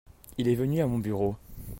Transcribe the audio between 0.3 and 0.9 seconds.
Il est venu à